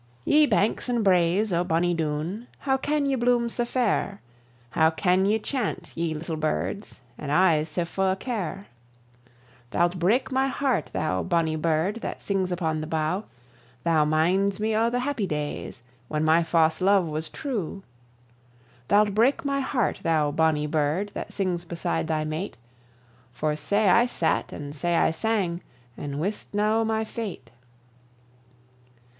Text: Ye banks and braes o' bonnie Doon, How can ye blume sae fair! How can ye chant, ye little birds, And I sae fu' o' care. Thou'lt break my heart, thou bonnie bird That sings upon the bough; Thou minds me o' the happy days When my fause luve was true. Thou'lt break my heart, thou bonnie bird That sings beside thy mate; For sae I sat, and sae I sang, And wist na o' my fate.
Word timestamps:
Ye 0.25 0.47
banks 0.47 0.89
and 0.89 1.03
braes 1.05 1.53
o' 1.53 1.63
bonnie 1.63 1.93
Doon, 1.93 2.47
How 2.57 2.75
can 2.75 3.05
ye 3.05 3.13
blume 3.13 3.49
sae 3.49 3.65
fair! 3.65 4.19
How 4.71 4.89
can 4.89 5.27
ye 5.27 5.37
chant, 5.37 5.91
ye 5.93 6.15
little 6.15 6.37
birds, 6.37 6.99
And 7.19 7.31
I 7.31 7.63
sae 7.65 7.85
fu' 7.85 8.01
o' 8.01 8.15
care. 8.15 8.65
Thou'lt 9.69 9.99
break 9.99 10.31
my 10.31 10.47
heart, 10.47 10.89
thou 10.91 11.21
bonnie 11.21 11.55
bird 11.55 11.97
That 11.97 12.23
sings 12.23 12.51
upon 12.51 12.81
the 12.81 12.87
bough; 12.87 13.25
Thou 13.83 14.03
minds 14.03 14.59
me 14.59 14.75
o' 14.75 14.89
the 14.89 15.01
happy 15.01 15.27
days 15.27 15.83
When 16.07 16.23
my 16.25 16.41
fause 16.41 16.79
luve 16.79 17.07
was 17.07 17.29
true. 17.29 17.83
Thou'lt 18.87 19.13
break 19.13 19.45
my 19.45 19.59
heart, 19.59 19.99
thou 20.01 20.31
bonnie 20.31 20.65
bird 20.65 21.11
That 21.13 21.31
sings 21.31 21.63
beside 21.63 22.07
thy 22.07 22.23
mate; 22.23 22.57
For 23.33 23.55
sae 23.55 23.87
I 23.87 24.07
sat, 24.07 24.51
and 24.51 24.75
sae 24.75 24.95
I 24.95 25.11
sang, 25.11 25.61
And 25.95 26.19
wist 26.19 26.55
na 26.55 26.79
o' 26.81 26.83
my 26.83 27.03
fate. 27.03 27.51